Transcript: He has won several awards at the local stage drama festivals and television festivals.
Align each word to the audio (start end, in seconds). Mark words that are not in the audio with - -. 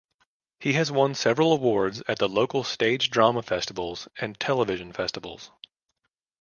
He 0.59 0.73
has 0.73 0.91
won 0.91 1.13
several 1.13 1.53
awards 1.53 2.01
at 2.07 2.17
the 2.17 2.27
local 2.27 2.63
stage 2.63 3.11
drama 3.11 3.43
festivals 3.43 4.07
and 4.17 4.39
television 4.39 4.93
festivals. 4.93 5.51